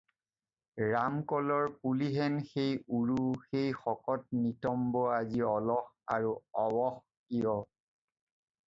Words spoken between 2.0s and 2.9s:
যেন সেই